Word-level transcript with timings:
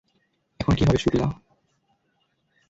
এখন 0.59 0.73
কি 0.77 0.83
হবে 0.87 0.99
শুক্লা? 1.03 1.25